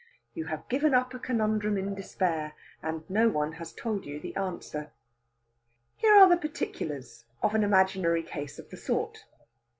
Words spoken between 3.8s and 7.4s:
you the answer. Here are the particulars